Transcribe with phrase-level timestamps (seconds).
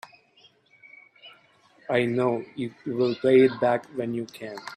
[1.91, 4.57] I know you'll pay it back when you can.